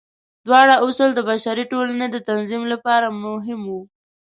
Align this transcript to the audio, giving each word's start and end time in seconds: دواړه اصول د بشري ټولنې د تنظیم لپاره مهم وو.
دواړه 0.45 0.75
اصول 0.85 1.09
د 1.15 1.19
بشري 1.29 1.63
ټولنې 1.71 2.07
د 2.11 2.17
تنظیم 2.29 2.63
لپاره 2.73 3.07
مهم 3.23 3.59
وو. 3.71 3.81